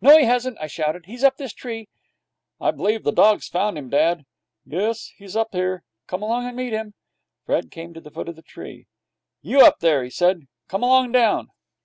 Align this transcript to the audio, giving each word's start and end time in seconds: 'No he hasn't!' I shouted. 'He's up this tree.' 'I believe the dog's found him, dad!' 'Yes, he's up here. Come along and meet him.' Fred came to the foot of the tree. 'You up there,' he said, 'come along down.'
'No 0.00 0.18
he 0.18 0.24
hasn't!' 0.24 0.58
I 0.60 0.66
shouted. 0.66 1.06
'He's 1.06 1.22
up 1.22 1.36
this 1.36 1.52
tree.' 1.52 1.86
'I 2.60 2.72
believe 2.72 3.04
the 3.04 3.12
dog's 3.12 3.46
found 3.46 3.78
him, 3.78 3.88
dad!' 3.88 4.24
'Yes, 4.66 5.12
he's 5.18 5.36
up 5.36 5.50
here. 5.52 5.84
Come 6.08 6.20
along 6.20 6.46
and 6.46 6.56
meet 6.56 6.72
him.' 6.72 6.94
Fred 7.46 7.70
came 7.70 7.94
to 7.94 8.00
the 8.00 8.10
foot 8.10 8.28
of 8.28 8.34
the 8.34 8.42
tree. 8.42 8.88
'You 9.40 9.60
up 9.60 9.78
there,' 9.78 10.02
he 10.02 10.10
said, 10.10 10.48
'come 10.66 10.82
along 10.82 11.12
down.' 11.12 11.50